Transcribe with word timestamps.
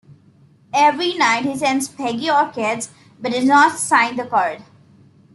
Every 0.73 1.13
night, 1.13 1.43
he 1.45 1.55
sends 1.55 1.87
Peggy 1.87 2.27
orchids, 2.31 2.89
but 3.19 3.33
does 3.33 3.45
not 3.45 3.77
sign 3.77 4.15
the 4.15 4.25
card. 4.25 4.63